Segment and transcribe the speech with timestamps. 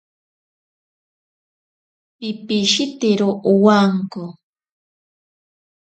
[2.17, 4.23] Pipishitero awanko.